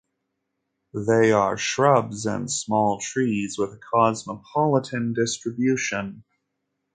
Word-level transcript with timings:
They 0.95 1.31
are 1.31 1.57
shrubs 1.59 2.25
and 2.25 2.51
small 2.51 2.99
trees, 2.99 3.59
with 3.59 3.69
a 3.73 3.77
cosmopolitan 3.93 5.13
distribution. 5.13 6.23